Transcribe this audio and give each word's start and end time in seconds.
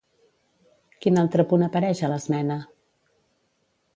Quin 1.05 1.19
altre 1.23 1.43
punt 1.51 1.67
apareix 1.67 2.03
a 2.07 2.11
l'esmena? 2.13 2.57